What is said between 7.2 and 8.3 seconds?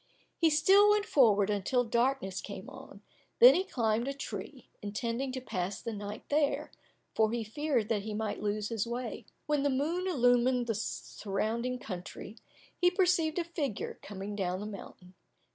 he feared that he